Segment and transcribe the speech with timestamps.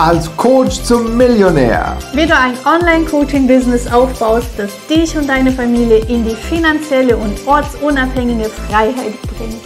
[0.00, 1.98] als Coach zum Millionär.
[2.14, 8.46] Wie du ein Online-Coaching-Business aufbaust, das dich und deine Familie in die finanzielle und ortsunabhängige
[8.48, 9.60] Freiheit bringt.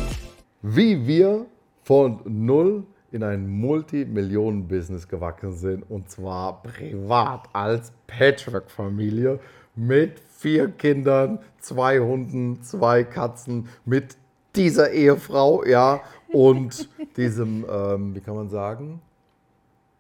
[0.61, 1.47] Wie wir
[1.85, 9.39] von null in ein Multimillionen-Business gewachsen sind und zwar privat als Patchwork-Familie
[9.77, 14.17] mit vier Kindern, zwei Hunden, zwei Katzen, mit
[14.57, 16.01] dieser Ehefrau, ja,
[16.33, 19.01] und diesem, ähm, wie kann man sagen,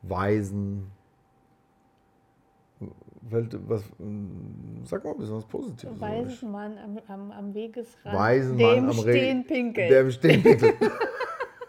[0.08, 0.90] Weisen.
[3.22, 3.82] Welt, was,
[4.84, 5.98] sag mal ein bisschen was Positives.
[5.98, 9.88] Weisen Mann am, am, am Wegesrand, Weisen dem am Stehen pinkeln.
[9.88, 10.74] Der im Stehen pinkelt.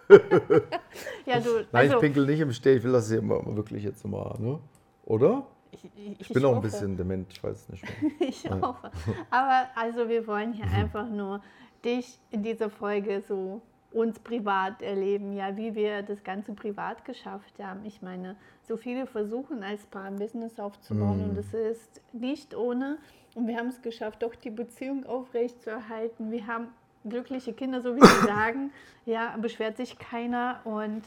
[1.25, 2.77] ja, du, Nein, also, ich pinkel nicht im Stehen.
[2.77, 4.59] Ich will das hier mal wirklich jetzt mal, ne?
[5.05, 5.47] Oder?
[5.71, 6.67] ich, ich, Ich bin auch ein hoffe.
[6.67, 8.11] bisschen dement, ich weiß es nicht mehr.
[8.29, 8.91] Ich hoffe.
[9.29, 11.41] Aber also wir wollen hier einfach nur
[11.83, 13.61] dich in dieser Folge so
[13.95, 17.85] uns privat erleben, ja, wie wir das Ganze privat geschafft haben.
[17.85, 18.35] Ich meine,
[18.67, 22.97] so viele versuchen als Paar ein Business aufzubauen und es ist nicht ohne.
[23.35, 26.31] Und wir haben es geschafft, doch die Beziehung aufrechtzuerhalten.
[26.31, 26.67] Wir haben
[27.07, 28.71] glückliche Kinder, so wie sie sagen.
[29.05, 31.03] Ja, beschwert sich keiner und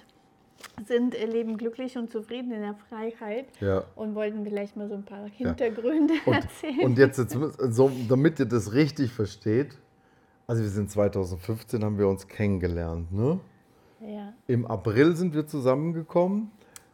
[0.86, 3.84] sind leben glücklich und zufrieden in der Freiheit Ja.
[3.97, 6.80] und wollten vielleicht mal so ein paar Hintergründe Und, erzählen.
[6.84, 7.36] und jetzt, jetzt
[7.75, 9.77] so, damit ihr das richtig versteht,
[10.49, 13.39] also wir sind 2015, haben wir uns kennengelernt, ne?
[14.01, 16.51] ja, Im April sind wir zusammengekommen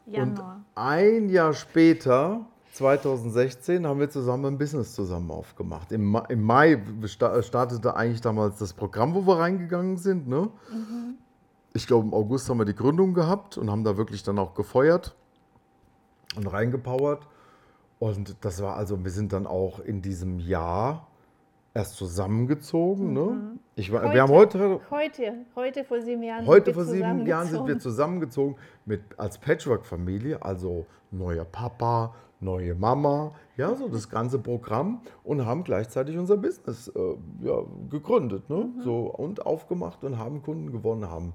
[0.06, 0.56] Januar.
[0.56, 5.92] und ein Jahr später, 2016, haben wir zusammen ein Business zusammen aufgemacht.
[5.92, 10.26] Im, Ma im Mai sta- startete eigentlich damals das Programm, wo wir reingegangen sind.
[10.26, 10.48] Ne?
[11.74, 14.54] Ich glaube, im August haben wir die Gründung gehabt und haben da wirklich dann auch
[14.54, 15.14] gefeuert
[16.36, 17.28] und reingepowert.
[18.00, 21.06] Und das war also, wir sind dann auch in diesem Jahr
[21.74, 23.12] erst zusammengezogen.
[23.12, 23.58] Ne?
[23.74, 26.46] Ich war, wir haben heute, heute, heute vor sieben Jahren.
[26.46, 28.56] Heute sind vor wir sieben Jahren sind wir zusammengezogen.
[28.86, 35.64] mit, als Patchwork-Familie, also neuer Papa, neue Mama, ja, so das ganze Programm und haben
[35.64, 37.00] gleichzeitig unser Business äh,
[37.42, 38.68] ja, gegründet ne?
[38.82, 41.32] so, und aufgemacht und haben Kunden gewonnen, haben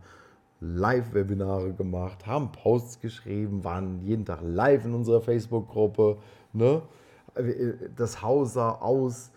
[0.62, 6.18] Live-Webinare gemacht, haben Posts geschrieben, waren jeden Tag live in unserer Facebook-Gruppe.
[6.54, 6.82] Ne?
[7.36, 9.32] Äh, Das Haus sah aus,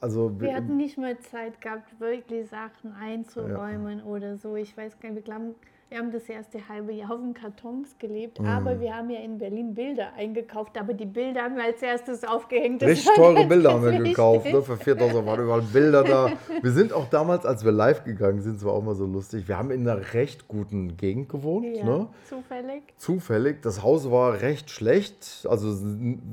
[0.00, 4.56] also Wir hatten nicht mal Zeit gehabt, wirklich Sachen einzuräumen oder so.
[4.56, 5.54] Ich weiß gar nicht, wir glauben,
[5.94, 8.46] wir haben das erste halbe Jahr auf den Kartons gelebt, Mhm.
[8.48, 12.24] aber wir haben ja in Berlin Bilder eingekauft, aber die Bilder haben wir als erstes
[12.24, 12.82] aufgehängt.
[12.82, 14.60] Das Richtig teure Bilder haben wir gekauft, ne?
[14.60, 16.32] für 4000 waren überall Bilder da.
[16.62, 19.46] Wir sind auch damals, als wir live gegangen sind, es war auch mal so lustig,
[19.46, 21.76] wir haben in einer recht guten Gegend gewohnt.
[21.76, 22.08] Ja, Ne?
[22.28, 22.82] zufällig.
[22.96, 25.72] Zufällig, das Haus war recht schlecht, also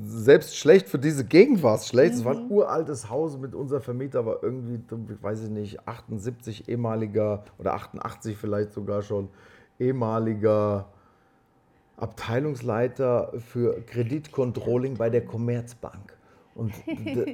[0.04, 2.14] selbst schlecht für diese Gegend war es schlecht.
[2.14, 4.80] Es war ein uraltes Haus mit unser Vermieter, war irgendwie,
[5.22, 9.28] weiß ich nicht, 78 ehemaliger oder 88 vielleicht sogar schon
[9.82, 10.86] ehemaliger
[11.96, 16.16] Abteilungsleiter für Kreditcontrolling bei der Commerzbank.
[16.54, 16.74] Und,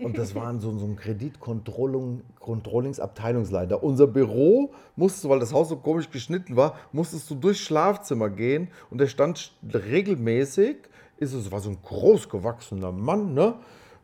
[0.04, 3.82] und das war so, so ein Kreditcontrollingsabteilungsleiter.
[3.82, 8.30] Unser Büro musstest du, weil das Haus so komisch geschnitten war, musstest du durchs Schlafzimmer
[8.30, 10.76] gehen und der stand st- regelmäßig,
[11.16, 13.54] ist es war so ein großgewachsener Mann, ne?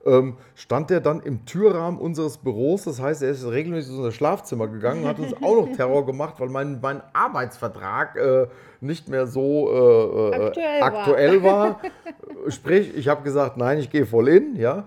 [0.04, 2.84] Ähm, stand er dann im Türrahmen unseres Büros.
[2.84, 6.34] Das heißt, er ist regelmäßig in unser Schlafzimmer gegangen, hat uns auch noch Terror gemacht,
[6.38, 8.46] weil mein, mein Arbeitsvertrag äh,
[8.80, 10.82] nicht mehr so äh, äh, Aktuell war.
[10.82, 11.80] aktuell war.
[12.48, 14.84] Sprich, ich habe gesagt, nein, ich gehe voll in, ja.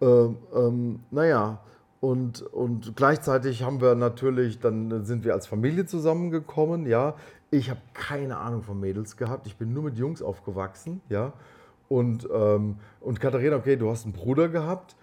[0.00, 1.60] Ähm, ähm, naja,
[2.00, 7.14] und, und gleichzeitig haben wir natürlich, dann sind wir als Familie zusammengekommen, ja.
[7.50, 11.32] Ich habe keine Ahnung von Mädels gehabt, ich bin nur mit Jungs aufgewachsen, ja.
[11.88, 14.96] Und, ähm, und Katharina, okay, du hast einen Bruder gehabt,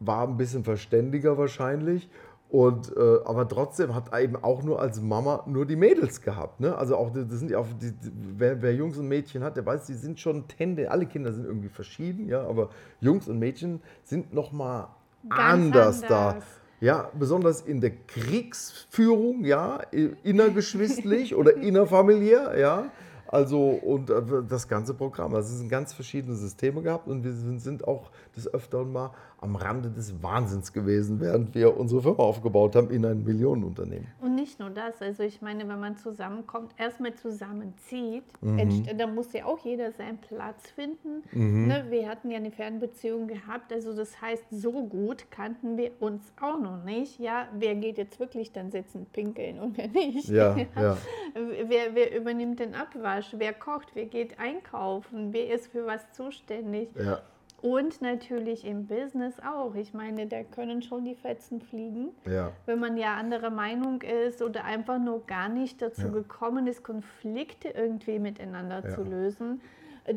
[0.00, 2.08] war ein bisschen verständiger wahrscheinlich.
[2.54, 6.60] Und, äh, aber trotzdem hat er eben auch nur als Mama nur die Mädels gehabt.
[6.60, 6.76] Ne?
[6.76, 7.92] Also auch, das sind ja auch die,
[8.36, 11.46] wer, wer Jungs und Mädchen hat, der weiß, die sind schon Tende, alle Kinder sind
[11.46, 12.68] irgendwie verschieden, ja, aber
[13.00, 14.86] Jungs und Mädchen sind nochmal
[15.28, 16.28] Ganz anders, da.
[16.28, 16.44] anders.
[16.80, 19.80] Ja, besonders in der Kriegsführung, ja,
[20.22, 22.90] innergeschwistlich oder innerfamiliär, ja.
[23.34, 25.34] Also, und äh, das ganze Programm.
[25.34, 29.10] Also, es sind ganz verschiedene Systeme gehabt und wir sind, auch des Öfteren mal
[29.44, 34.08] am Rande des Wahnsinns gewesen, während wir unsere Firma aufgebaut haben in ein Millionenunternehmen.
[34.20, 38.58] Und nicht nur das, also ich meine, wenn man zusammenkommt, erstmal zusammenzieht, Mhm.
[38.58, 41.22] entst- da muss ja auch jeder seinen Platz finden.
[41.32, 41.68] Mhm.
[41.68, 46.32] Ne, wir hatten ja eine Fernbeziehung gehabt, also das heißt, so gut kannten wir uns
[46.40, 47.18] auch noch nicht.
[47.20, 50.28] Ja, wer geht jetzt wirklich dann sitzen, pinkeln und wer nicht?
[50.28, 50.96] Ja, ja.
[51.34, 53.34] Wer, wer übernimmt den Abwasch?
[53.36, 53.88] Wer kocht?
[53.94, 55.32] Wer geht einkaufen?
[55.32, 56.88] Wer ist für was zuständig?
[56.96, 57.20] ja.
[57.64, 59.74] Und natürlich im Business auch.
[59.74, 62.10] Ich meine, da können schon die Fetzen fliegen.
[62.26, 62.50] Ja.
[62.66, 66.08] Wenn man ja anderer Meinung ist oder einfach nur gar nicht dazu Ja.
[66.08, 68.94] gekommen ist, Konflikte irgendwie miteinander Ja.
[68.94, 69.62] zu lösen.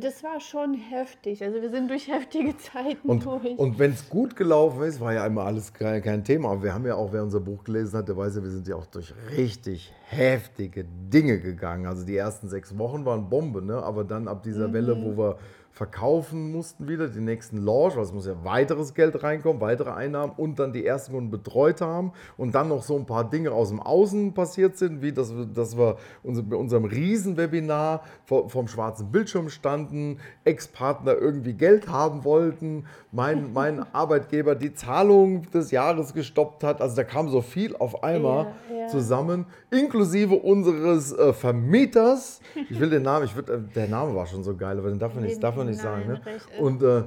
[0.02, 1.42] Das war schon heftig.
[1.42, 3.58] Also wir sind durch heftige Zeiten Und, durch.
[3.58, 6.50] und wenn es gut gelaufen ist, war ja immer alles kein, kein Thema.
[6.52, 8.68] Aber wir haben ja auch, wer unser Buch gelesen hat, der weiß ja, wir sind
[8.68, 11.86] ja auch durch richtig heftige Dinge gegangen.
[11.86, 13.82] Also die ersten sechs Wochen waren Bombe, ne?
[13.82, 15.06] aber dann ab dieser Welle, Mhm.
[15.06, 15.38] wo wir
[15.78, 20.34] verkaufen mussten wieder, die nächsten Launch, weil es muss ja weiteres Geld reinkommen, weitere Einnahmen
[20.36, 23.70] und dann die ersten Kunden betreut haben und dann noch so ein paar Dinge aus
[23.70, 29.50] dem Außen passiert sind, wie dass wir, dass wir bei unserem Riesenwebinar vom schwarzen Bildschirm
[29.50, 36.82] standen, Ex-Partner irgendwie Geld haben wollten, mein, mein Arbeitgeber die Zahlung des Jahres gestoppt hat.
[36.82, 38.88] Also da kam so viel auf einmal Ja, ja.
[38.88, 42.42] zusammen, inklusive unseres äh, Vermieters.
[42.70, 45.00] Ich will den Namen, ich würd, äh, der Name war schon so geil, aber den
[45.00, 46.04] darf man nicht, darf man nicht sagen.
[46.08, 46.26] Nein, Ne?
[46.26, 46.48] recht.
[46.60, 47.04] Und, äh,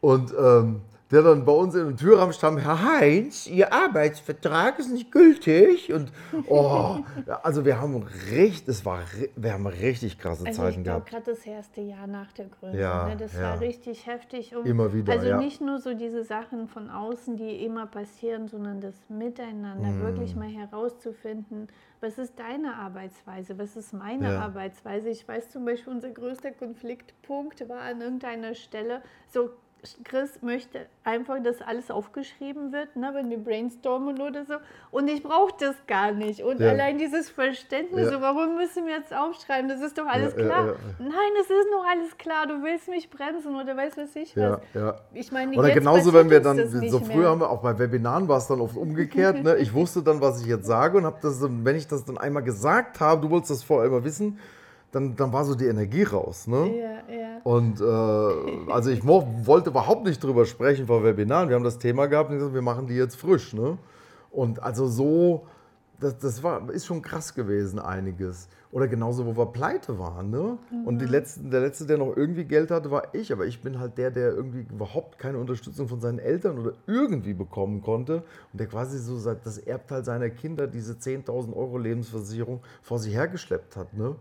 [0.00, 0.80] und ähm,
[1.10, 5.92] der dann bei uns in den Türrahmen stand, Herr Heinz, Ihr Arbeitsvertrag ist nicht gültig.
[5.92, 6.12] Und
[6.46, 6.98] oh,
[7.42, 9.00] also wir haben richtig, es war,
[9.34, 11.10] wir haben richtig krasse Also Zeiten ich glaube, gehabt.
[11.10, 13.40] gerade das erste Jahr nach der Gründung, Ja, ne, das ja.
[13.42, 14.54] war richtig heftig.
[14.54, 15.36] Um, Immer wieder, Also ja.
[15.38, 20.02] nicht nur so diese Sachen von außen, die immer passieren, sondern das Miteinander, Mhm.
[20.02, 21.66] wirklich mal herauszufinden,
[22.00, 24.40] was ist deine Arbeitsweise, was ist meine Ja.
[24.40, 25.10] Arbeitsweise.
[25.10, 29.50] Ich weiß zum Beispiel, unser größter Konfliktpunkt war an irgendeiner Stelle so,
[30.04, 34.54] Chris möchte einfach, dass alles aufgeschrieben wird, ne, wenn wir brainstormen oder so.
[34.90, 36.42] Und ich brauche das gar nicht.
[36.42, 36.70] Und Ja.
[36.70, 38.12] allein dieses Verständnis, Ja.
[38.12, 39.68] so, warum müssen wir jetzt aufschreiben?
[39.68, 40.74] Das ist doch alles Ja, klar.
[40.98, 42.46] Nein, es ist noch alles klar.
[42.46, 44.60] Du willst mich bremsen oder weißt was ich was.
[45.14, 47.08] Ich meine, Oder genauso, wenn wir dann, das so mehr.
[47.10, 49.42] früher haben wir auch bei Webinaren war es dann oft umgekehrt.
[49.42, 49.56] Ne?
[49.56, 52.42] Ich wusste dann, was ich jetzt sage und habe das, wenn ich das dann einmal
[52.42, 54.38] gesagt habe, du wolltest das vorher immer wissen,
[54.92, 56.46] dann, dann war so die Energie raus.
[56.46, 56.76] Ne?
[56.76, 57.40] Ja, ja.
[57.44, 61.48] Und äh, also ich wollte überhaupt nicht drüber sprechen vor Webinaren.
[61.48, 63.52] Wir haben das Thema gehabt und gesagt, wir machen die jetzt frisch.
[63.54, 63.78] Ne?
[64.30, 65.46] Und also so,
[66.00, 68.48] das, das war, ist schon krass gewesen, einiges.
[68.72, 70.30] Oder genauso, wo wir pleite waren.
[70.30, 70.56] Ne?
[70.84, 73.32] Und die letzten, der Letzte, der noch irgendwie Geld hatte, war ich.
[73.32, 77.34] Aber ich bin halt der, der irgendwie überhaupt keine Unterstützung von seinen Eltern oder irgendwie
[77.34, 78.22] bekommen konnte.
[78.52, 83.12] Und der quasi so seit- das Erbteil seiner Kinder, diese 10.000 Euro Lebensversicherung, vor sich
[83.14, 83.92] hergeschleppt hat.
[83.92, 84.14] Ne?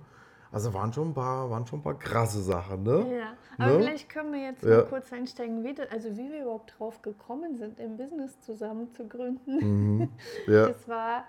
[0.51, 2.84] Also waren schon ein paar, waren schon ein paar krasse Sachen.
[2.84, 3.06] Ne?
[3.19, 3.84] Ja, aber Ne?
[3.84, 4.78] vielleicht können wir jetzt Ja.
[4.78, 8.90] mal kurz einsteigen, wie, das- also wie wir überhaupt drauf gekommen sind, ein Business zusammen
[8.92, 9.57] zu gründen.
[10.00, 10.10] Mhm.
[10.48, 11.24] Ja, Das war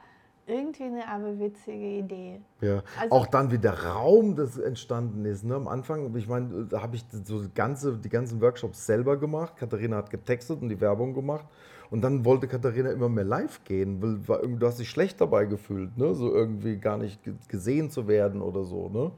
[0.47, 2.41] irgendwie eine aber witzige Idee.
[2.63, 2.83] ja.
[2.99, 5.45] Also- auch dann, wie der Raum das entstanden ist.
[5.45, 5.55] Ne?
[5.55, 9.55] Am Anfang, ich meine, da habe ich so die, ganze, die ganzen Workshops selber gemacht.
[9.57, 11.45] Katharina hat getextet und die Werbung gemacht.
[11.91, 15.47] Und dann wollte Katharina immer mehr live gehen, weil irgendwie, du hast dich schlecht dabei
[15.47, 16.15] gefühlt, ne?
[16.15, 18.89] so irgendwie gar nicht ge- gesehen zu werden oder so.
[18.89, 19.11] Ne?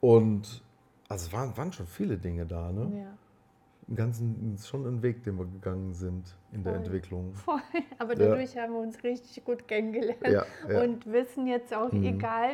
[0.00, 0.62] Und
[1.08, 2.72] also es waren, waren schon viele Dinge da.
[2.72, 2.90] Ne?
[3.04, 3.12] Ja.
[3.88, 6.82] Im Ganzen ist schon ein Weg, den wir gegangen sind in der Voll.
[6.84, 7.34] Entwicklung.
[7.34, 7.60] Voll.
[7.98, 8.28] Aber Ja.
[8.30, 10.82] dadurch haben wir uns richtig gut kennengelernt Ja, ja.
[10.82, 12.04] und wissen jetzt auch, Mhm.
[12.04, 12.50] egal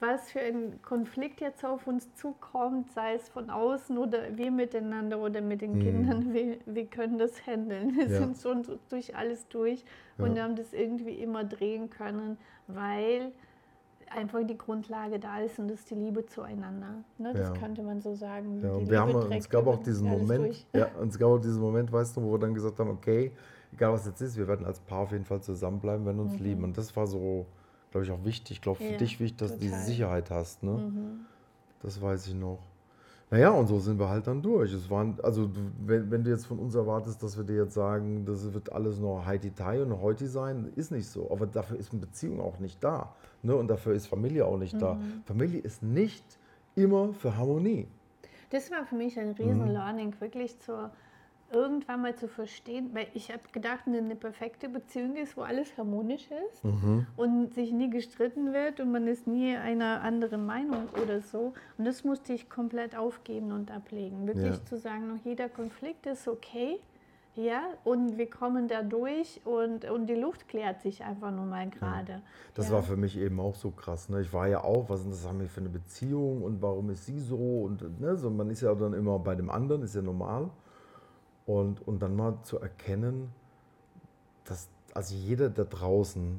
[0.00, 5.18] was für ein Konflikt jetzt auf uns zukommt, sei es von außen oder wir miteinander
[5.18, 7.96] oder mit den Kindern, wir, wir können das handeln.
[7.96, 8.12] Wir Mhm.
[8.12, 8.18] Ja.
[8.18, 9.84] sind schon so durch alles durch
[10.18, 10.44] und Ja.
[10.44, 13.32] haben das irgendwie immer drehen können, weil
[14.10, 17.04] einfach die Grundlage da ist und das ist die Liebe zueinander.
[17.18, 17.32] Ne?
[17.34, 17.54] Das Ja.
[17.54, 18.62] könnte man so sagen.
[18.62, 21.60] Ja, und wir haben, es gab auch diesen Moment, ja, und es gab auch diesen
[21.60, 23.32] Moment, weißt du, wo wir dann gesagt haben, okay,
[23.72, 26.64] egal was jetzt ist, wir werden als Paar auf jeden Fall zusammenbleiben, wenn uns lieben.
[26.64, 27.46] Und das war so,
[27.90, 28.56] glaube ich, auch wichtig.
[28.56, 28.90] Ich glaube, für Mhm.
[28.92, 29.86] Ja, dich wichtig, dass du diese total.
[29.86, 30.62] Sicherheit hast.
[30.62, 30.72] Ne?
[30.72, 31.20] Mhm.
[31.82, 32.58] Das weiß ich noch.
[33.30, 34.72] Naja, und so sind wir halt dann durch.
[34.72, 35.50] Es waren, also
[35.84, 38.98] wenn, wenn du jetzt von uns erwartest, dass wir dir jetzt sagen, das wird alles
[38.98, 41.30] nur Heidi-Tai und Heuti sein, ist nicht so.
[41.30, 43.14] Aber dafür ist eine Beziehung auch nicht da.
[43.42, 43.54] Ne?
[43.54, 44.94] Und dafür ist Familie auch nicht da.
[44.94, 45.22] Mhm.
[45.26, 46.24] Familie ist nicht
[46.74, 47.86] immer für Harmonie.
[48.50, 49.34] Das war für mich ein Mhm.
[49.34, 50.90] riesen Learning, wirklich zur,
[51.52, 56.28] irgendwann mal zu verstehen, weil ich habe gedacht, eine, perfekte Beziehung ist, wo alles harmonisch
[56.50, 57.06] ist Mhm.
[57.16, 61.54] und sich nie gestritten wird und man ist nie einer anderen Meinung oder so.
[61.78, 64.26] Und das musste ich komplett aufgeben und ablegen.
[64.26, 64.64] Wirklich Ja.
[64.66, 66.78] zu sagen, noch jeder Konflikt ist okay.
[67.36, 71.70] Ja, und wir kommen da durch und, und die Luft klärt sich einfach nur mal
[71.70, 72.20] gerade.
[72.54, 72.72] Das ja.
[72.74, 74.08] war für mich eben auch so krass.
[74.08, 74.22] Ne?
[74.22, 77.06] Ich war ja auch, was ist das haben wir für eine Beziehung und warum ist
[77.06, 77.36] sie so?
[77.62, 80.50] Und ne, so, man ist ja dann immer bei dem anderen, ist ja normal.
[81.48, 83.32] Und, und dann mal zu erkennen,
[84.44, 86.38] dass also jeder da draußen,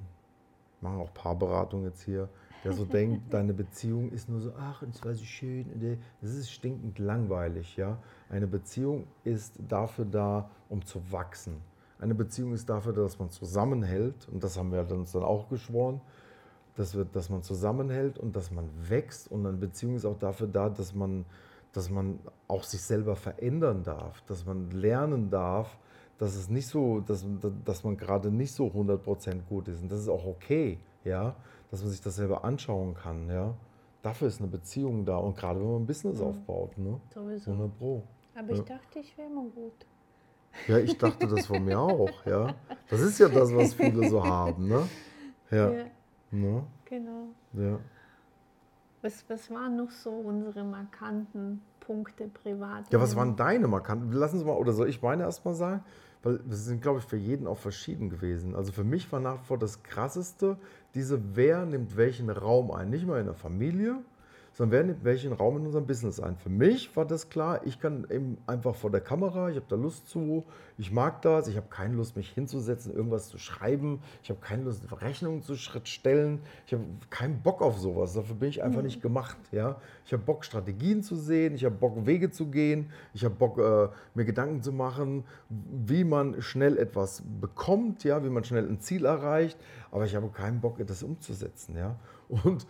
[0.81, 2.29] machen auch Paarberatungen jetzt hier,
[2.63, 5.97] der so denkt, deine Beziehung ist nur so, ach, und es war so schön.
[6.21, 7.97] Das ist stinkend langweilig, ja.
[8.29, 11.55] Eine Beziehung ist dafür da, um zu wachsen.
[11.97, 15.49] Eine Beziehung ist dafür da, dass man zusammenhält, und das haben wir uns dann auch
[15.49, 16.01] geschworen,
[16.75, 19.31] dass, wir, dass man zusammenhält und dass man wächst.
[19.31, 21.25] Und eine Beziehung ist auch dafür da, dass man,
[21.73, 25.77] dass man auch sich selber verändern darf, dass man lernen darf,
[26.17, 27.25] dass es nicht so, dass,
[27.63, 29.81] dass man gerade nicht so 100% gut ist.
[29.81, 31.35] Und das ist auch okay, ja,
[31.71, 33.53] dass man sich das selber anschauen kann, ja.
[34.01, 35.17] dafür ist eine Beziehung da.
[35.17, 36.99] Und gerade wenn man ein Business aufbaut, ne?
[37.13, 37.51] Sowieso.
[37.51, 38.03] 100 Pro.
[38.35, 38.63] Aber ich Ja.
[38.63, 39.85] dachte, ich wäre immer gut.
[40.67, 42.55] Ja, ich dachte das von mir auch, ja.
[42.89, 44.87] Das ist ja das, was viele so haben, ne?
[45.51, 45.71] Ja.
[45.71, 45.85] Ja,
[46.31, 46.63] Ne?
[46.85, 47.27] genau.
[47.53, 47.79] Ja.
[49.01, 52.91] Was, was waren noch so unsere markanten Punkte privat?
[52.91, 54.11] Ja, was waren deine markanten?
[54.11, 55.83] Lassen Sie mal, oder soll ich meine erstmal sagen?
[56.21, 58.55] Weil das sind, glaube ich, für jeden auch verschieden gewesen.
[58.55, 60.57] Also für mich war nach wie vor das Krasseste,
[60.93, 62.89] diese, wer nimmt welchen Raum ein.
[62.89, 63.99] Nicht mal in der Familie,
[64.53, 66.35] sondern wer nimmt welchen Raum in unserem Business ein.
[66.35, 69.75] Für mich war das klar, ich kann eben einfach vor der Kamera, ich habe da
[69.75, 70.45] Lust zu,
[70.77, 74.63] ich mag das, ich habe keine Lust, mich hinzusetzen, irgendwas zu schreiben, ich habe keine
[74.63, 79.01] Lust, Rechnungen zu stellen, ich habe keinen Bock auf sowas, dafür bin ich einfach nicht
[79.01, 79.37] gemacht.
[79.51, 79.77] Ja?
[80.05, 83.57] Ich habe Bock, Strategien zu sehen, ich habe Bock, Wege zu gehen, ich habe Bock,
[83.59, 88.23] äh, mir Gedanken zu machen, wie man schnell etwas bekommt, ja?
[88.23, 89.57] wie man schnell ein Ziel erreicht,
[89.91, 91.75] aber ich habe keinen Bock, das umzusetzen.
[91.77, 91.95] Ja?
[92.29, 92.65] Und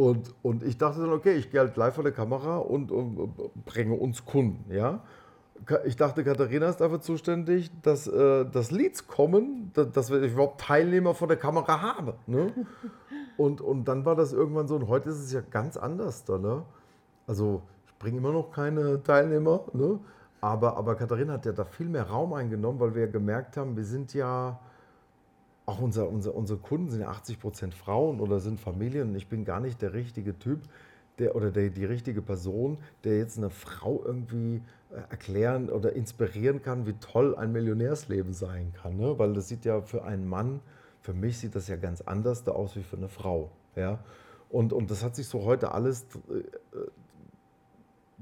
[0.00, 3.34] und, und ich dachte dann, okay, ich gehe halt live vor der Kamera und, und
[3.66, 4.72] bringe uns Kunden.
[4.72, 5.00] Ja?
[5.84, 10.62] Ich dachte, Katharina ist dafür zuständig, dass, äh, dass Leads kommen, da- dass wir überhaupt
[10.62, 12.14] Teilnehmer vor der Kamera haben.
[12.26, 12.50] Ne?
[13.36, 16.26] Und, und dann war das irgendwann so, und heute ist es ja ganz anders.
[16.28, 16.62] Ne?
[17.26, 19.98] Also ich bringe immer noch keine Teilnehmer, ne?
[20.42, 23.76] aber, aber Katharina hat ja da viel mehr Raum eingenommen, weil wir ja gemerkt haben,
[23.76, 24.58] wir sind ja
[25.70, 29.28] auch unser, unser, unsere Kunden sind ja 80 Prozent Frauen oder sind Familien und ich
[29.28, 30.60] bin gar nicht der richtige Typ
[31.18, 36.62] der, oder der, die richtige Person, der jetzt eine Frau irgendwie äh, erklären oder inspirieren
[36.62, 38.96] kann, wie toll ein Millionärsleben sein kann.
[38.96, 39.18] Ne?
[39.18, 40.60] Weil das sieht ja für einen Mann,
[41.02, 43.50] für mich sieht das ja ganz anders da aus wie für eine Frau.
[43.76, 44.00] Ja?
[44.48, 46.42] Und, und das hat sich so heute alles äh,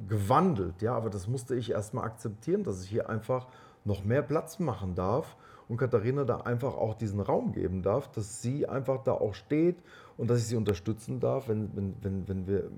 [0.06, 3.48] gewandelt, ja, aber das musste ich erstmal akzeptieren, dass ich hier einfach
[3.84, 5.36] noch mehr Platz machen darf
[5.68, 9.76] und Katharina da einfach auch diesen Raum geben darf, dass sie einfach da auch steht
[10.16, 12.70] und dass ich sie unterstützen darf, wenn, wenn, wenn, wenn, wir,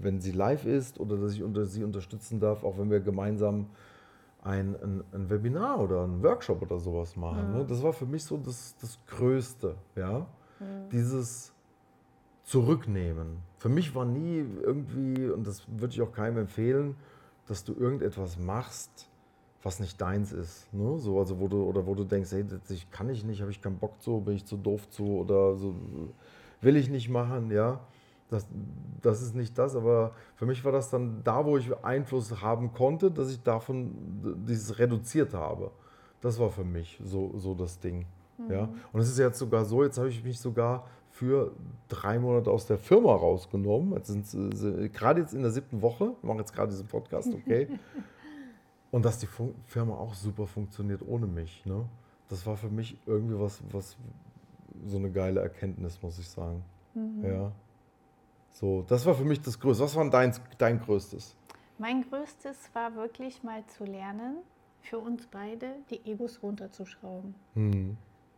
[0.00, 3.66] wenn sie live ist oder dass ich unter, sie unterstützen darf, auch wenn wir gemeinsam
[4.42, 7.52] ein, ein, ein Webinar oder einen Workshop oder sowas machen.
[7.52, 7.66] Ne?
[7.66, 10.26] Das war für mich so das, das Größte, ja,
[10.90, 11.52] dieses
[12.44, 13.38] zurücknehmen.
[13.58, 16.96] Für mich war nie irgendwie, und das würde ich auch keinem empfehlen,
[17.46, 19.09] dass du irgendetwas machst,
[19.62, 20.72] was nicht deins ist.
[20.72, 20.98] Ne?
[20.98, 23.50] So, also wo du, oder wo du denkst, hey, das ich kann ich nicht, habe
[23.50, 25.74] ich keinen Bock zu, bin ich zu doof zu oder so,
[26.60, 27.80] will ich nicht machen, ja.
[28.30, 28.46] Das,
[29.02, 32.72] das ist nicht das, aber für mich war das dann da, wo ich Einfluss haben
[32.72, 33.90] konnte, dass ich davon
[34.46, 35.72] dieses reduziert habe.
[36.20, 38.06] Das war für mich so, so das Ding.
[38.48, 38.68] Ja?
[38.92, 41.50] Und es ist jetzt sogar so, jetzt habe ich mich sogar für
[41.88, 43.94] drei Monate aus der Firma rausgenommen.
[43.94, 47.68] Jetzt sind gerade jetzt in der siebten Woche, wir machen jetzt gerade diesen Podcast, okay.
[48.90, 51.64] Und dass die Fun Firma auch super funktioniert ohne mich.
[51.64, 51.84] Ne?
[52.28, 53.96] Das war für mich irgendwie was, was
[54.86, 56.64] so eine geile Erkenntnis, muss ich sagen.
[57.22, 57.52] Ja.
[58.50, 59.84] So, das war für mich das Größte.
[59.84, 61.36] Was war dein, dein Größtes?
[61.78, 64.36] Mein größtes war wirklich mal zu lernen,
[64.82, 67.34] für uns beide die Egos runterzuschrauben.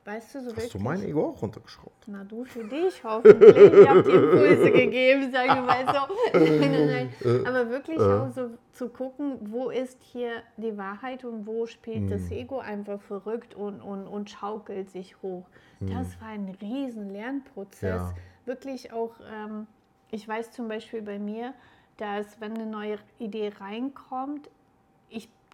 [0.05, 0.73] Weißt du, so Hast wirklich.
[0.73, 2.09] du mein Ego auch runtergeschraubt?
[2.09, 3.57] Na du für dich hoffentlich.
[3.57, 6.15] Ich habe dir Impulse gegeben, sage ich mal so.
[6.39, 6.87] Nein,
[7.23, 7.47] nein.
[7.47, 12.33] Aber wirklich auch so zu gucken, wo ist hier die Wahrheit und wo spielt das
[12.33, 15.47] Ego einfach verrückt und, und, und schaukelt sich hoch.
[15.79, 18.01] Das war ein riesen Lernprozess.
[18.01, 18.15] Ja.
[18.45, 19.69] Wirklich auch, ähm,
[20.11, 21.55] ich weiß zum Beispiel bei mir,
[21.97, 24.51] dass wenn eine neue Idee reinkommt,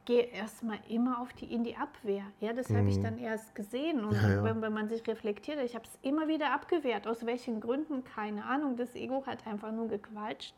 [0.09, 2.23] gehe erstmal immer auf die in die Abwehr.
[2.41, 4.03] Ja, das habe ich dann erst gesehen.
[4.07, 4.23] Und Mhm.
[4.23, 4.45] Ja, ja.
[4.45, 7.07] Wenn, wenn man sich reflektiert, ich habe es immer wieder abgewehrt.
[7.07, 8.05] Aus welchen Gründen?
[8.05, 8.77] Keine Ahnung.
[8.77, 10.55] Das Ego hat einfach nur gequatscht.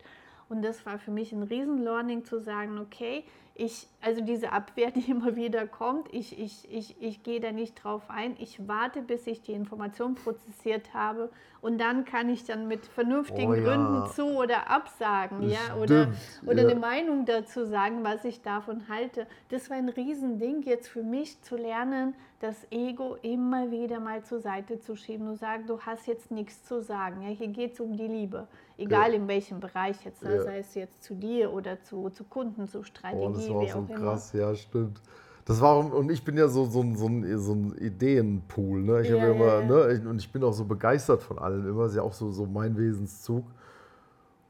[0.51, 3.23] Und das war für mich ein Riesen-Learning zu sagen, okay,
[3.55, 7.85] ich, also diese Abwehr, die immer wieder kommt, ich, ich, ich, ich gehe da nicht
[7.85, 8.35] drauf ein.
[8.39, 11.31] Ich warte, bis ich die Information prozessiert habe
[11.61, 13.63] und dann kann ich dann mit vernünftigen Oh ja.
[13.63, 16.09] Gründen zu oder absagen, ja, oder,
[16.45, 16.69] oder ja.
[16.69, 19.27] eine Meinung dazu sagen, was ich davon halte.
[19.51, 24.41] Das war ein Riesending, jetzt für mich zu lernen, das Ego immer wieder mal zur
[24.41, 27.21] Seite zu schieben und sagen, du hast jetzt nichts zu sagen.
[27.23, 29.17] Ja, hier geht es um die Liebe, egal Ja.
[29.17, 30.43] in welchem Bereich jetzt, ne, Ja.
[30.43, 33.63] sei es jetzt zu dir oder zu, zu Kunden, zu Oh, Strategie, das war auch
[33.63, 33.99] wie so auch immer.
[33.99, 35.01] krass, ja, stimmt.
[35.45, 38.83] Das war, und ich bin ja so, so, ein- so, ein, so ein Ideenpool.
[38.83, 39.01] Ne?
[39.03, 39.63] Ich Ja, immer.
[39.63, 39.93] Ne?
[40.01, 41.83] Ich, und ich bin auch so begeistert von allem immer.
[41.85, 43.45] Das ist ja auch so, so mein Wesenszug.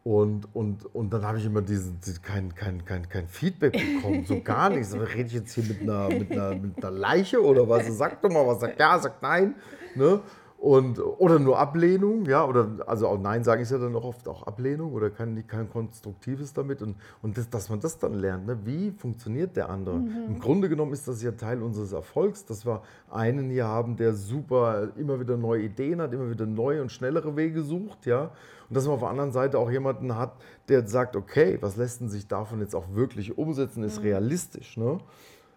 [0.03, 4.41] Und, und, und dann habe ich immer diesen, kein, kein, kein, kein Feedback bekommen, so
[4.41, 4.95] gar nichts.
[4.95, 7.87] Rede ich jetzt hier mit einer, mit, einer, mit einer Leiche oder was?
[7.99, 9.57] Sag doch mal was, sagt ja, sagt nein.
[9.95, 10.21] Ne?
[10.61, 14.29] Und, oder nur Ablehnung, ja, oder also auch Nein sagen ist ja dann auch oft
[14.29, 16.83] auch Ablehnung oder kein, kein Konstruktives damit.
[16.83, 18.59] Und, und das, dass man das dann lernt, ne?
[18.67, 19.97] wie funktioniert der andere?
[19.97, 20.27] Mhm.
[20.29, 24.13] Im Grunde genommen ist das ja Teil unseres Erfolgs, dass wir einen hier haben, der
[24.13, 28.25] super immer wieder neue Ideen hat, immer wieder neue und schnellere Wege sucht, ja.
[28.69, 30.35] Und dass man auf der anderen Seite auch jemanden hat,
[30.69, 34.09] der sagt, okay, was lässt denn sich davon jetzt auch wirklich umsetzen, ist mhm.
[34.09, 34.99] realistisch, ne?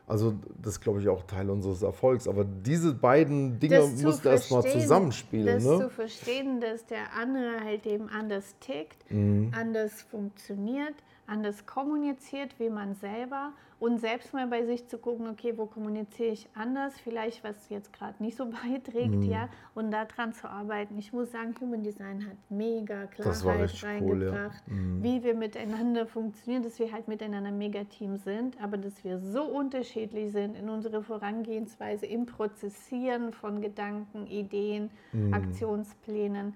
[0.06, 2.28] Also das ist, glaube ich, auch Teil unseres Erfolgs.
[2.28, 5.46] Aber diese beiden Dinge musst du erstmal zusammenspielen.
[5.46, 5.78] Das ne?
[5.80, 9.52] zu verstehen, dass der andere halt eben anders tickt, mhm.
[9.56, 10.96] anders funktioniert,
[11.28, 13.54] anders kommuniziert wie man selber
[13.84, 17.92] und selbst mal bei sich zu gucken, okay, wo kommuniziere ich anders, vielleicht was jetzt
[17.92, 19.24] gerade nicht so beiträgt, mhm.
[19.24, 20.98] ja, und daran zu arbeiten.
[20.98, 24.74] Ich muss sagen, Human Design hat mega Klarheit reingebracht, cool, ja.
[24.74, 25.04] mhm.
[25.04, 29.44] wie wir miteinander funktionieren, dass wir halt miteinander ein Megateam sind, aber dass wir so
[29.44, 35.34] unterschiedlich sind in unserer Vorangehensweise, im Prozessieren von Gedanken, Ideen, mhm.
[35.34, 36.54] Aktionsplänen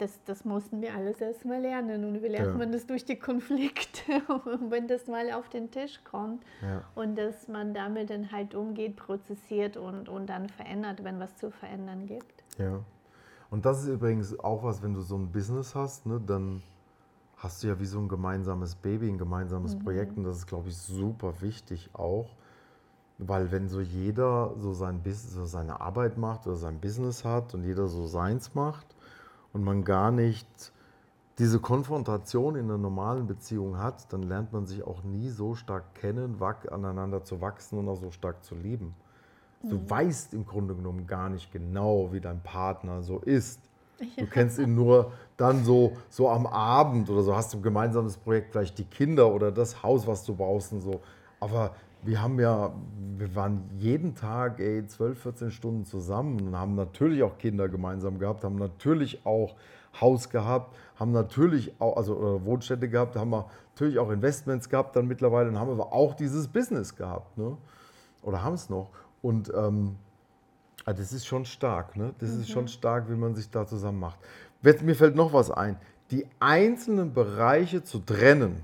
[0.00, 2.04] das, das mussten wir alles erstmal lernen.
[2.04, 2.56] Und wie lernt ja.
[2.56, 4.22] man das durch die Konflikte,
[4.68, 6.42] wenn das mal auf den Tisch kommt.
[6.62, 6.82] Ja.
[6.94, 11.50] Und dass man damit dann halt umgeht, prozessiert und, und dann verändert, wenn was zu
[11.50, 12.44] verändern gibt.
[12.58, 12.80] Ja.
[13.50, 16.62] Und das ist übrigens auch was, wenn du so ein Business hast, ne, dann
[17.36, 19.84] hast du ja wie so ein gemeinsames Baby, ein gemeinsames mhm.
[19.84, 20.16] Projekt.
[20.16, 22.36] Und das ist, glaube ich, super wichtig auch.
[23.18, 27.64] Weil wenn so jeder so, sein, so seine Arbeit macht oder sein Business hat und
[27.64, 28.86] jeder so seins macht,
[29.52, 30.72] und man gar nicht
[31.38, 35.94] diese Konfrontation in einer normalen Beziehung hat, dann lernt man sich auch nie so stark
[35.94, 36.36] kennen,
[36.70, 38.94] aneinander zu wachsen und auch so stark zu lieben.
[39.62, 39.90] Du mhm.
[39.90, 43.60] weißt im Grunde genommen gar nicht genau, wie dein Partner so ist.
[44.16, 48.16] Du kennst ihn nur dann so, so am Abend oder so, hast du ein gemeinsames
[48.16, 51.00] Projekt, vielleicht die Kinder oder das Haus, was du baust und so.
[51.38, 52.72] Aber wir haben ja,
[53.16, 58.18] wir waren jeden Tag ey, 12, 14 Stunden zusammen und haben natürlich auch Kinder gemeinsam
[58.18, 59.54] gehabt, haben natürlich auch
[60.00, 65.06] Haus gehabt, haben natürlich auch, also Wohnstätte gehabt, haben wir natürlich auch Investments gehabt dann
[65.06, 67.56] mittlerweile und haben aber auch dieses Business gehabt, ne?
[68.22, 68.90] Oder haben es noch.
[69.22, 69.96] Und ähm,
[70.84, 72.14] ah, das ist schon stark, ne?
[72.18, 72.40] Das mhm.
[72.40, 72.68] ist schon mhm.
[72.68, 74.18] stark, wie man sich da zusammen macht.
[74.62, 75.76] Mir fällt noch was ein.
[76.10, 78.62] Die einzelnen Bereiche zu trennen.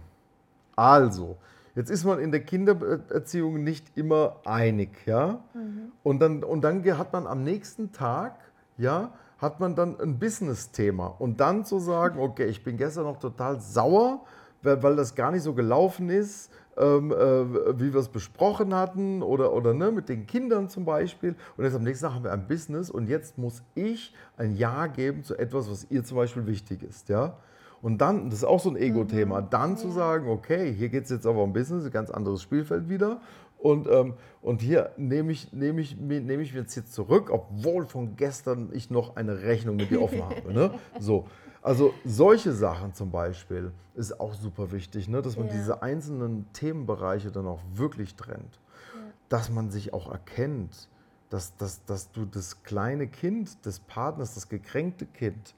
[0.75, 1.39] Also,
[1.77, 5.45] Jetzt ist man in der Kindererziehung nicht immer einig, ja.
[5.53, 5.93] Mhm.
[6.03, 8.39] Und, dann, und dann hat man am nächsten Tag,
[8.79, 11.07] ja, hat man dann ein Business-Thema.
[11.19, 14.25] Und dann zu sagen, okay, ich bin gestern noch total sauer,
[14.63, 19.23] weil, weil das gar nicht so gelaufen ist, ähm, äh, wie wir es besprochen hatten
[19.23, 21.35] oder, oder ne, mit den Kindern zum Beispiel.
[21.59, 24.87] Und jetzt am nächsten Tag haben wir ein Business und jetzt muss ich ein Ja
[24.87, 27.37] geben zu etwas, was ihr zum Beispiel wichtig ist, ja.
[27.83, 29.51] Und dann, das ist auch so ein Ego-Thema, mhm.
[29.51, 32.89] dann zu sagen, okay, hier geht es jetzt aber um Business, ein ganz anderes Spielfeld
[32.89, 33.21] wieder.
[33.59, 38.17] Und, ähm, und hier nehme ich, nehm ich, nehm ich jetzt hier zurück, obwohl von
[38.17, 40.53] gestern ich noch eine Rechnung mit dir offen habe.
[40.53, 40.71] Ne?
[41.01, 41.27] So.
[41.63, 45.21] Also solche Sachen zum Beispiel ist auch super wichtig, ne?
[45.23, 45.55] dass man ja.
[45.55, 48.61] diese einzelnen Themenbereiche dann auch wirklich trennt.
[48.95, 49.01] Ja.
[49.31, 50.89] Dass man sich auch erkennt,
[51.31, 55.55] dass, dass, dass du das kleine Kind des Partners, das gekränkte Kind,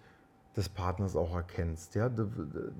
[0.58, 1.94] des Partners auch erkennst.
[1.94, 2.10] Ja?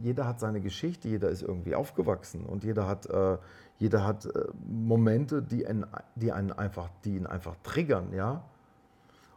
[0.02, 3.38] Jeder hat seine Geschichte, jeder ist irgendwie aufgewachsen und jeder hat, äh,
[3.78, 5.86] jeder hat äh, Momente, die, einen,
[6.16, 8.12] die, einen einfach, die ihn einfach triggern.
[8.12, 8.42] Ja?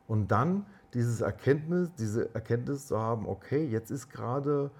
[0.08, 4.72] Und dann dieses Erkenntnis, diese Erkenntnis zu haben, okay, jetzt ist gerade,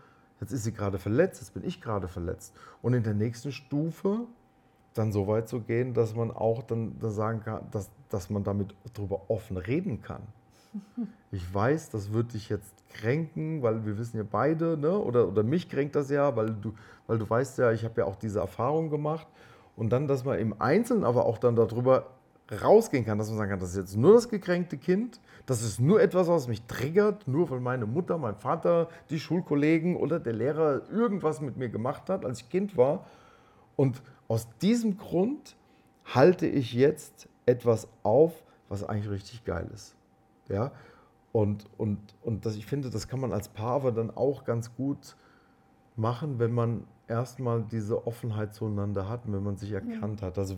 [0.42, 2.56] jetzt ist sie gerade verletzt, jetzt bin ich gerade verletzt.
[2.82, 4.22] Und in der nächsten Stufe
[4.96, 8.76] dann so weit zu gehen, dass man auch dann, sagen kann, dass, dass man damit
[8.94, 10.24] darüber offen reden kann.
[11.32, 14.98] Ich weiß, das wird dich jetzt kränken, weil wir wissen ja beide, ne?
[14.98, 16.74] oder, oder mich kränkt das ja, weil du,
[17.08, 19.28] weil du weißt ja, ich habe ja auch diese Erfahrung gemacht.
[19.76, 22.08] Und dann, dass man im Einzelnen aber auch dann darüber
[22.62, 25.80] rausgehen kann, dass man sagen kann, das ist jetzt nur das gekränkte Kind, das ist
[25.80, 30.34] nur etwas, was mich triggert, nur weil meine Mutter, mein Vater, die Schulkollegen oder der
[30.34, 33.06] Lehrer irgendwas mit mir gemacht hat, als ich Kind war.
[33.78, 35.56] Und aus diesem Grund
[36.06, 39.96] halte ich jetzt etwas auf, was eigentlich richtig geil ist.
[40.52, 40.72] Ja?
[41.32, 44.76] Und, und, und das, ich finde, das kann man als Paar aber dann auch ganz
[44.76, 45.16] gut
[45.96, 50.28] machen, wenn man erstmal diese Offenheit zueinander hat und wenn man sich erkannt ja.
[50.28, 50.38] hat.
[50.38, 50.58] Also,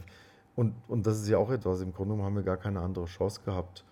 [0.56, 3.06] und, und das ist ja auch etwas, im Grunde genommen haben wir gar keine andere
[3.06, 3.84] Chance gehabt,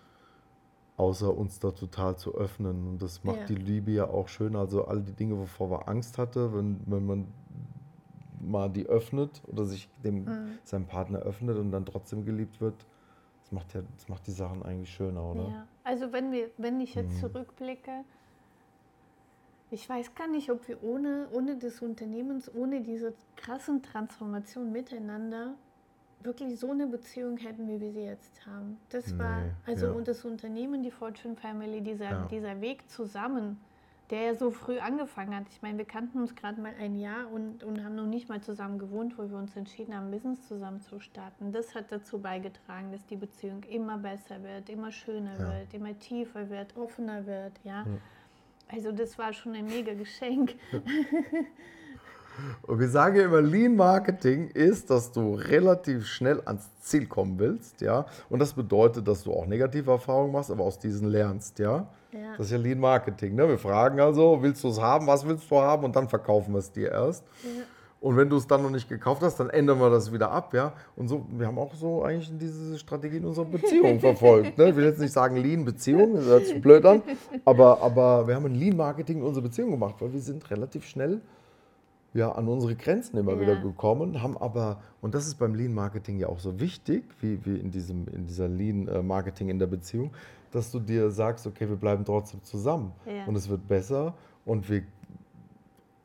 [0.97, 2.87] außer uns da total zu öffnen.
[2.87, 3.45] Und das macht ja.
[3.45, 4.55] die Liebe ja auch schön.
[4.55, 7.27] Also all die Dinge, wovor man Angst hatte, wenn, wenn man
[8.39, 10.59] mal die öffnet oder sich dem mhm.
[10.63, 12.85] seinem Partner öffnet und dann trotzdem geliebt wird,
[13.41, 15.43] das macht, ja, das macht die Sachen eigentlich schöner, oder?
[15.43, 15.67] Ja.
[15.83, 17.19] Also wenn, wir, wenn ich jetzt mhm.
[17.19, 18.03] zurückblicke,
[19.71, 25.55] ich weiß gar nicht, ob wir ohne, ohne des Unternehmens, ohne diese krassen Transformation miteinander
[26.23, 28.77] wirklich so eine Beziehung hätten, wie wir sie jetzt haben.
[28.89, 29.91] Das war, Nee, also ja.
[29.93, 32.27] und das Unternehmen, die Fortune Family, dieser, Ja.
[32.29, 33.59] dieser Weg zusammen,
[34.11, 35.45] der ja so früh angefangen hat.
[35.49, 38.41] Ich meine, wir kannten uns gerade mal ein Jahr und, und haben noch nicht mal
[38.41, 41.51] zusammen gewohnt, wo wir uns entschieden haben, Business zusammen zu starten.
[41.51, 45.53] Das hat dazu beigetragen, dass die Beziehung immer besser wird, immer schöner Ja.
[45.53, 47.85] wird, immer tiefer wird, offener wird, ja.
[48.67, 50.55] Also das war schon ein mega Geschenk.
[52.63, 57.37] Und wir sagen ja immer, Lean Marketing ist, dass du relativ schnell ans Ziel kommen
[57.39, 58.05] willst, ja.
[58.29, 61.87] Und das bedeutet, dass du auch negative Erfahrungen machst, aber aus diesen lernst, ja.
[62.11, 62.35] Ja.
[62.37, 63.35] Das ist ja Lean Marketing.
[63.35, 63.47] Ne?
[63.47, 66.59] Wir fragen also, willst du es haben, was willst du haben und dann verkaufen wir
[66.59, 67.23] es dir erst.
[68.01, 70.55] Und wenn du es dann noch nicht gekauft hast, dann ändern wir das wieder ab,
[70.55, 70.73] ja.
[70.95, 74.57] Und so, wir haben auch so eigentlich diese Strategie in unserer Beziehung verfolgt.
[74.57, 74.69] Ne?
[74.69, 77.03] Ich will jetzt nicht sagen Lean-Beziehung, das hört sich blöd an,
[77.45, 81.21] aber, aber wir haben ein Lean-Marketing in unserer Beziehung gemacht, weil wir sind relativ schnell
[82.13, 83.39] ja, an unsere Grenzen immer Ja.
[83.41, 87.57] wieder gekommen, haben aber, und das ist beim Lean-Marketing ja auch so wichtig, wie, wie
[87.57, 90.11] in, diesem, in dieser Lean-Marketing in der Beziehung,
[90.51, 93.25] dass du dir sagst, okay, wir bleiben trotzdem zusammen Ja.
[93.25, 94.13] und es wird besser
[94.45, 94.83] und wir,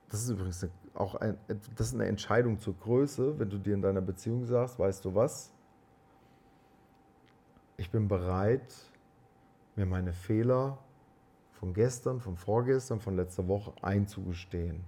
[0.08, 1.36] das ist übrigens eine- auch ein,
[1.76, 5.14] das ist eine Entscheidung zur Größe, wenn du dir in deiner Beziehung sagst, weißt du
[5.14, 5.52] was,
[7.76, 8.74] ich bin bereit,
[9.74, 10.78] mir meine Fehler
[11.52, 14.84] von gestern, von vorgestern, von letzter Woche einzugestehen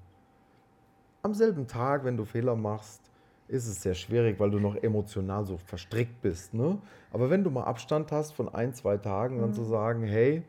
[1.23, 3.01] am selben Tag, wenn du Fehler machst,
[3.49, 6.55] ist es sehr schwierig, weil du noch emotional so verstrickt bist.
[6.55, 6.79] Ne?
[7.13, 10.43] Aber wenn du mal Abstand hast von ein, zwei Tagen, dann zu sagen, hey,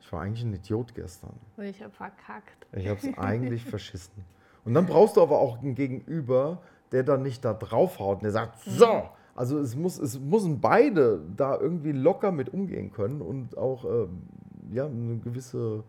[0.00, 1.34] ich war eigentlich ein Idiot gestern.
[1.56, 2.66] Und ich habe verkackt.
[2.72, 4.24] Ich habe es eigentlich verschissen.
[4.64, 6.62] Und dann brauchst du aber auch einen Gegenüber,
[6.92, 9.08] der dann nicht da draufhaut und der sagt, so.
[9.34, 14.22] Also es, muss, es müssen beide da irgendwie locker mit umgehen können und auch ähm,
[14.70, 15.84] ja, eine gewisse,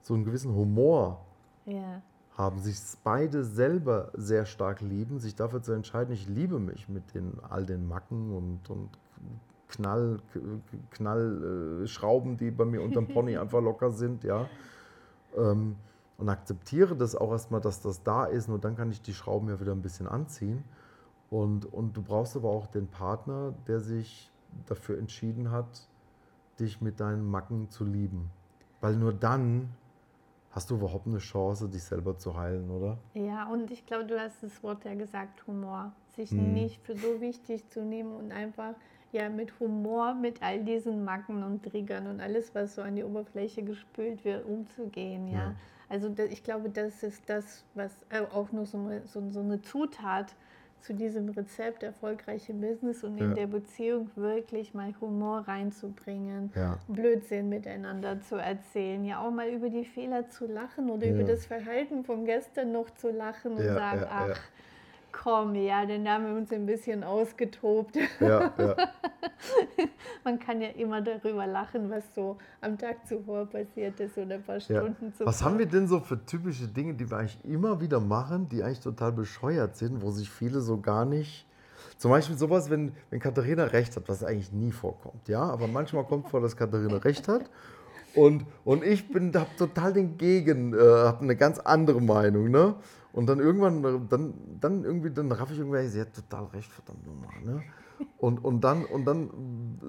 [0.00, 1.20] so einen gewissen Humor
[1.66, 2.00] Ja.
[2.36, 7.14] Haben, sich beide selber sehr stark lieben, sich dafür zu entscheiden, ich liebe mich mit
[7.14, 8.90] den, all den Macken und, und
[9.68, 10.18] Knall,
[10.90, 14.48] Knall äh, die bei mir unterm Pony einfach locker sind, ja.
[15.36, 15.76] Ähm,
[16.18, 19.48] und akzeptiere das auch erstmal, dass das da ist, nur dann kann ich die Schrauben
[19.48, 20.62] ja wieder ein bisschen anziehen.
[21.30, 24.30] Und, und du brauchst aber auch den Partner, der sich
[24.66, 25.88] dafür entschieden hat,
[26.60, 28.30] dich mit deinen Macken zu lieben.
[28.80, 29.70] Weil nur dann
[30.52, 32.98] hast du überhaupt eine Chance, dich selber zu heilen, oder?
[33.14, 35.92] Ja, und ich glaube, du hast das Wort ja gesagt, Humor.
[36.14, 36.52] Sich Mhm.
[36.52, 38.74] nicht für so wichtig zu nehmen und einfach
[39.12, 43.04] ja mit Humor mit all diesen Macken und Triggern und alles, was so an die
[43.04, 45.26] Oberfläche gespült wird, umzugehen.
[45.28, 45.38] Ja.
[45.38, 45.54] Ja.
[45.88, 49.60] Also ich glaube, das ist das, was äh, auch noch so eine, so, so eine
[49.60, 50.34] Zutat
[50.82, 53.34] zu diesem Rezept erfolgreiche Business und in Ja.
[53.34, 56.52] der Beziehung wirklich mal Humor reinzubringen.
[56.54, 56.78] Ja.
[56.88, 61.14] Blödsinn miteinander zu erzählen, ja auch mal über die Fehler zu lachen oder Ja.
[61.14, 64.40] über das Verhalten von gestern noch zu lachen und sagen, ach.
[65.12, 67.96] Komm, ja, dann haben wir uns ein bisschen ausgetobt.
[68.20, 68.76] Ja, ja.
[70.24, 74.42] Man kann ja immer darüber lachen, was so am Tag zuvor passiert ist oder ein
[74.42, 74.80] paar ja.
[74.80, 75.26] Stunden zuvor.
[75.26, 78.62] Was haben wir denn so für typische Dinge, die wir eigentlich immer wieder machen, die
[78.62, 81.46] eigentlich total bescheuert sind, wo sich viele so gar nicht.
[81.98, 86.04] Zum Beispiel sowas, wenn, wenn Katharina recht hat, was eigentlich nie vorkommt, ja, aber manchmal
[86.04, 87.50] kommt vor, dass Katharina recht hat.
[88.14, 92.74] Und, und ich bin, habe total den Gegen, äh, habe eine ganz andere Meinung, ne?
[93.12, 96.70] Und dann irgendwann, äh, dann, dann irgendwie, dann raff ich irgendwann, sie hat total recht,
[96.70, 97.62] verdammt nochmal, ne?
[98.18, 99.30] Und, und, dann, und dann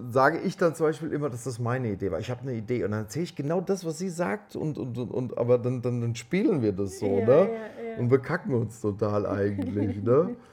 [0.09, 2.19] sage ich dann zum Beispiel immer, dass das meine Idee war.
[2.19, 4.97] Ich habe eine Idee und dann erzähle ich genau das, was sie sagt, und, und,
[4.97, 7.25] und, und aber dann, dann, dann spielen wir das so, Ja, ne?
[7.25, 7.97] ja, ja.
[7.97, 10.35] Und bekacken uns total eigentlich, ne?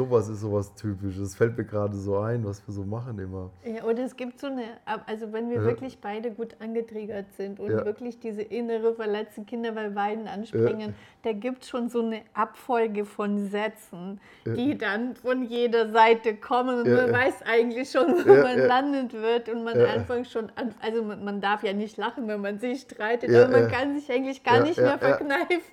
[0.00, 1.20] Sowas ist sowas Typisches.
[1.20, 3.50] Das fällt mir gerade so ein, was wir so machen immer.
[3.66, 4.62] Ja, oder es gibt so eine,
[5.04, 5.64] also wenn wir Ja.
[5.64, 7.84] wirklich beide gut angetriggert sind und Ja.
[7.84, 13.04] wirklich diese innere verletzte Kinder bei beiden anspringen, da gibt es schon so eine Abfolge
[13.04, 18.58] von Sätzen, die dann von jeder Seite kommen und man weiß eigentlich schon, wo man
[18.58, 22.40] landet wird und man einfach schon, an, also man, man darf ja nicht lachen, wenn
[22.40, 25.60] man sich streitet, aber man kann sich eigentlich gar nicht mehr verkneifen,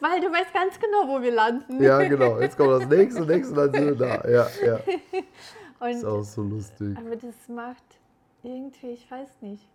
[0.00, 1.82] weil du weißt ganz genau, wo wir landen.
[1.82, 2.40] Ja, genau.
[2.40, 4.28] Jetzt kommt das nächste, nächste, dann sind wir da.
[4.28, 4.76] Ja, ja.
[5.88, 6.96] Ist Und, auch so lustig.
[6.96, 7.82] aber das macht
[8.42, 9.68] irgendwie, ich weiß nicht.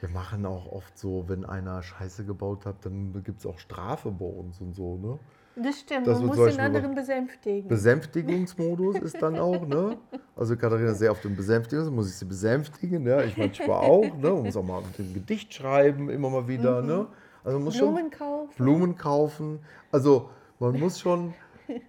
[0.00, 4.10] Wir machen auch oft so, wenn einer Scheiße gebaut hat, dann gibt es auch Strafe
[4.10, 5.18] bei uns und so, ne?
[5.56, 7.68] Das stimmt, Das man muss den anderen besänftigen.
[7.68, 9.96] Besänftigungsmodus ist dann auch, ne?
[10.36, 14.02] Also Katharina ist sehr auf den Besänftigung, muss ich sie besänftigen, ja, ich manchmal auch,
[14.02, 14.30] ne?
[14.30, 17.06] Man muss auch mal mit dem Gedicht schreiben, immer mal wieder, ne?
[17.44, 18.54] Also man muss schon Blumen kaufen.
[18.56, 19.58] Blumen kaufen.
[19.92, 20.28] Also
[20.58, 21.34] man muss schon,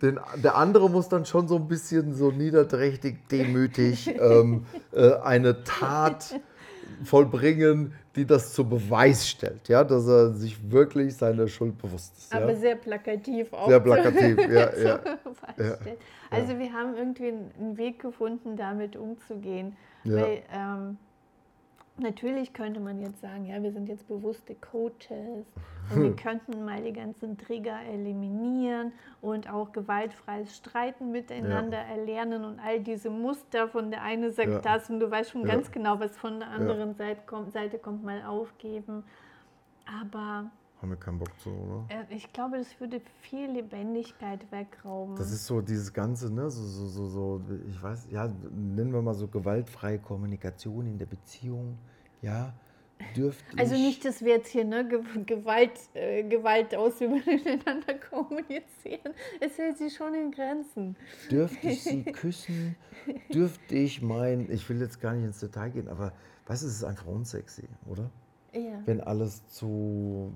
[0.01, 5.63] den, der andere muss dann schon so ein bisschen so niederträchtig, demütig ähm, äh, eine
[5.63, 6.39] Tat
[7.03, 12.33] vollbringen, die das zu Beweis stellt, ja, dass er sich wirklich seiner Schuld bewusst ist.
[12.33, 12.55] Aber ja?
[12.55, 13.67] sehr plakativ auch.
[13.67, 14.99] Sehr plakativ, ja, ja.
[15.23, 15.99] beweisstellt.
[16.29, 19.75] Also wir haben irgendwie einen Weg gefunden, damit umzugehen.
[20.03, 20.15] Ja.
[20.15, 20.97] Weil ähm,
[21.97, 25.45] natürlich könnte man jetzt sagen, ja, wir sind jetzt bewusste Coaches
[25.89, 32.59] und wir könnten mal die ganzen Trigger eliminieren und auch gewaltfreies Streiten miteinander erlernen und
[32.59, 34.59] all diese Muster von der eine sagt Ja.
[34.59, 35.55] das und du weißt schon Ja.
[35.55, 39.03] ganz genau, was von der anderen Seite, kommt, Seite kommt, mal aufgeben.
[40.01, 40.49] Aber
[40.81, 41.85] Haben wir keinen Bock zu, oder?
[41.89, 45.15] äh, ich glaube, das würde viel Lebendigkeit wegrauben.
[45.15, 49.01] Das ist so dieses Ganze, ne, so, so, so, so, ich weiß, ja, nennen wir
[49.01, 51.77] mal so gewaltfreie Kommunikation in der Beziehung,
[52.21, 52.53] ja,
[53.15, 57.95] dürfte also ich- nicht, dass wir jetzt hier ne, Ge- Gewalt, äh, Gewalt ausüben miteinander
[58.09, 59.13] kommunizieren.
[59.39, 60.95] Es hält sich schon in Grenzen.
[61.31, 62.75] Dürfte ich sie küssen?
[63.33, 66.11] Dürfte ich mein, ich will jetzt gar nicht ins Detail gehen, aber
[66.47, 68.09] weißt du, es ist einfach unsexy, oder?
[68.55, 68.79] Ja.
[68.85, 70.33] Wenn alles zu.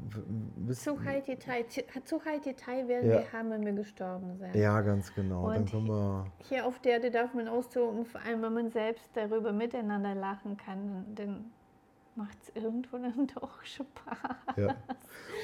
[0.71, 1.65] Zu High Detail,
[2.03, 3.19] zu High Detail werden Ja.
[3.19, 4.55] wir haben, wenn wir gestorben sind.
[4.55, 5.49] Ja, ganz genau.
[5.49, 6.25] Dann Und können wir.
[6.49, 10.58] Hier auf der Erde darf man austoben, vor allem wenn man selbst darüber miteinander lachen
[10.58, 11.45] kann, dann
[12.15, 14.58] macht es irgendwo dann doch Spaß.
[14.58, 14.75] Ja.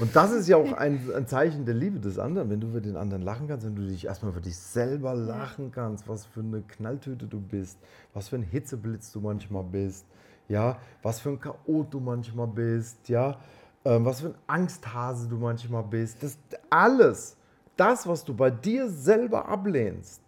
[0.01, 2.81] Und das ist ja auch ein, ein Zeichen der Liebe des anderen, wenn du für
[2.81, 6.41] den anderen lachen kannst, wenn du dich erstmal für dich selber lachen kannst, was für
[6.41, 7.79] eine Knalltüte du bist,
[8.13, 10.05] was für ein Hitzeblitz du manchmal bist,
[10.47, 13.39] ja, was für ein Chaot du manchmal bist, ja,
[13.83, 16.21] ähm, was für ein Angsthase du manchmal bist.
[16.21, 16.37] Das
[16.69, 17.37] alles,
[17.75, 20.21] das, was du bei dir selber ablehnst,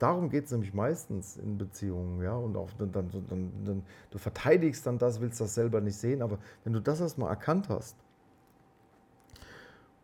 [0.00, 2.34] Darum geht es nämlich meistens in Beziehungen, ja.
[2.34, 6.22] Und auch dann, dann, dann, dann, du verteidigst dann das, willst das selber nicht sehen,
[6.22, 7.94] aber wenn du das erstmal erkannt hast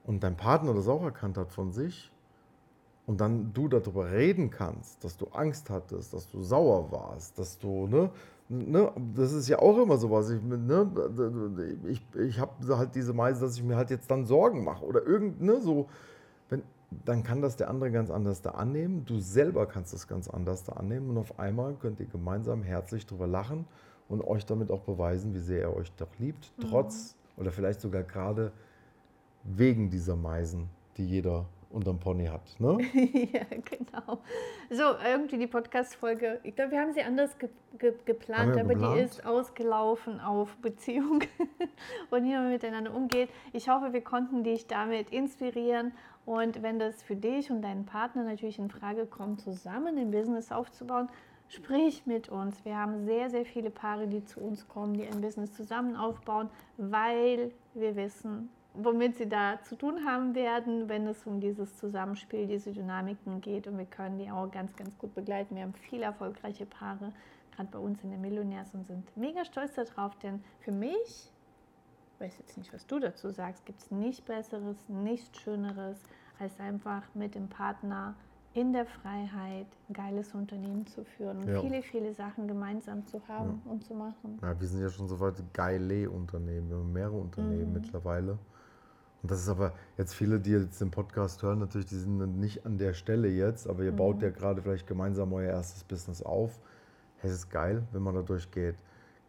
[0.05, 2.12] und dein Partner das auch erkannt hat von sich
[3.07, 7.59] und dann du darüber reden kannst, dass du Angst hattest, dass du sauer warst, dass
[7.59, 8.11] du, ne,
[8.48, 10.30] ne das ist ja auch immer sowas.
[10.30, 10.90] Ich, ne,
[11.87, 15.04] ich, ich habe halt diese Meise, dass ich mir halt jetzt dann Sorgen mache oder
[15.06, 15.87] irgend, ne, so,
[16.48, 16.62] wenn,
[17.04, 19.04] dann kann das der andere ganz anders da annehmen.
[19.04, 23.06] Du selber kannst das ganz anders da annehmen und auf einmal könnt ihr gemeinsam herzlich
[23.06, 23.66] drüber lachen
[24.09, 28.02] und euch damit auch beweisen, wie sehr er euch doch liebt, trotz oder vielleicht sogar
[28.02, 28.52] gerade
[29.42, 31.46] wegen dieser Meisen, die jeder
[31.77, 32.59] unterm Pony hat.
[32.59, 32.79] Ne?
[33.33, 34.19] ja, genau.
[34.71, 38.97] So, irgendwie die Podcast-Folge, ich glaube, wir haben sie anders ge ge geplant, aber geplant?
[38.97, 41.21] die ist ausgelaufen auf Beziehung
[42.11, 43.29] und wie man miteinander umgeht.
[43.53, 45.93] Ich hoffe, wir konnten dich damit inspirieren
[46.25, 50.51] und wenn das für dich und deinen Partner natürlich in Frage kommt, zusammen ein Business
[50.51, 51.09] aufzubauen,
[51.49, 52.65] sprich mit uns.
[52.65, 56.49] Wir haben sehr, sehr viele Paare, die zu uns kommen, die ein Business zusammen aufbauen,
[56.79, 58.49] weil wir wissen,
[58.83, 63.67] womit sie da zu tun haben werden, wenn es um dieses Zusammenspiel, diese Dynamiken geht.
[63.67, 65.55] Und wir können die auch ganz, ganz gut begleiten.
[65.57, 67.12] Wir haben viele erfolgreiche Paare,
[67.55, 71.31] gerade bei uns in der Millionärs und sind mega stolz darauf, denn für mich,
[72.15, 75.99] ich weiß jetzt nicht, was du dazu sagst, gibt es nichts Besseres, nichts Schöneres,
[76.39, 78.15] als einfach mit dem Partner
[78.53, 81.61] in der Freiheit ein geiles Unternehmen zu führen und Ja.
[81.61, 84.39] viele, viele Sachen gemeinsam zu haben und zu machen.
[84.41, 88.39] Ja, wir sind ja schon so weit geile Unternehmen, wir haben mehrere Unternehmen mittlerweile.
[89.27, 92.65] Und das ist aber jetzt viele, die jetzt den Podcast hören, natürlich, die sind nicht
[92.65, 96.61] an der Stelle jetzt, aber ihr baut ja gerade vielleicht gemeinsam euer erstes Business auf.
[97.25, 98.77] Es ist geil, wenn man da durchgeht.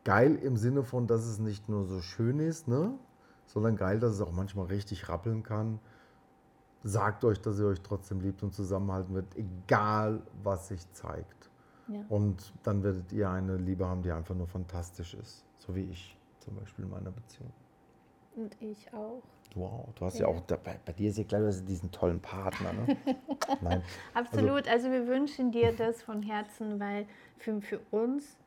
[0.03, 2.93] Geil im Sinne von, dass es nicht nur so schön ist, ne?
[3.47, 5.79] sondern geil, dass es auch manchmal richtig rappeln kann.
[6.83, 11.49] Sagt euch, dass ihr euch trotzdem liebt und zusammenhalten wird, egal was sich zeigt.
[11.87, 12.01] Ja.
[12.09, 15.43] Und dann werdet ihr eine Liebe haben, die einfach nur fantastisch ist.
[15.57, 17.51] So wie ich zum Beispiel in meiner Beziehung.
[18.37, 19.21] Und ich auch.
[19.55, 20.29] Wow, du hast Ja.
[20.29, 22.71] ja, auch, bei, bei dir ist ja klar, du hast diesen tollen Partner.
[22.73, 22.97] Ne?
[23.61, 23.83] Nein.
[24.13, 24.67] Absolut.
[24.67, 28.37] Also, wir wünschen dir das von Herzen, weil für, für uns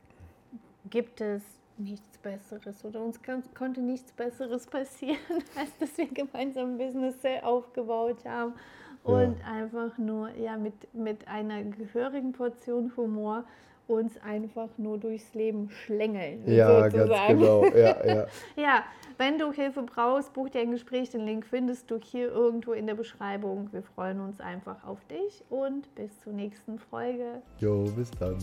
[0.88, 1.42] gibt es
[1.76, 5.18] nichts Besseres oder uns kann, konnte nichts Besseres passieren,
[5.58, 8.54] als dass wir gemeinsam ein Business aufgebaut haben
[9.02, 13.44] und einfach nur ja, mit, mit einer gehörigen Portion Humor
[13.90, 16.42] uns einfach nur durchs Leben schlängeln.
[16.46, 17.38] Ja, ganz sozusagen.
[17.38, 17.64] genau.
[17.64, 18.26] Ja, ja.
[18.56, 18.84] Ja,
[19.18, 21.10] wenn du Hilfe brauchst, buch dir ein Gespräch.
[21.10, 23.68] Den Link findest du hier irgendwo in der Beschreibung.
[23.72, 27.42] Wir freuen uns einfach auf dich und bis zur nächsten Folge.
[27.58, 28.38] Jo, bis dann.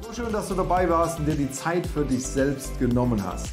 [0.00, 3.52] So schön, dass du dabei warst und dir die Zeit für dich selbst genommen hast.